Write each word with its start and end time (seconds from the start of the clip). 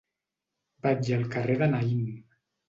Vaig 0.85 1.11
al 1.17 1.27
carrer 1.35 1.59
de 1.61 1.69
Naïm. 1.75 2.01